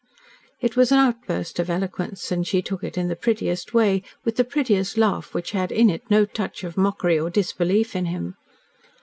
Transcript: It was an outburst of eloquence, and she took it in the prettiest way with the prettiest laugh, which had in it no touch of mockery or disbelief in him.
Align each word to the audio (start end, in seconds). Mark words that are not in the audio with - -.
It 0.61 0.75
was 0.75 0.91
an 0.91 0.97
outburst 0.97 1.59
of 1.59 1.69
eloquence, 1.69 2.31
and 2.31 2.47
she 2.47 2.63
took 2.63 2.83
it 2.83 2.97
in 2.97 3.07
the 3.07 3.15
prettiest 3.15 3.71
way 3.75 4.01
with 4.25 4.35
the 4.35 4.43
prettiest 4.43 4.97
laugh, 4.97 5.31
which 5.35 5.51
had 5.51 5.71
in 5.71 5.91
it 5.91 6.09
no 6.09 6.25
touch 6.25 6.63
of 6.63 6.75
mockery 6.75 7.19
or 7.19 7.29
disbelief 7.29 7.95
in 7.95 8.05
him. 8.05 8.33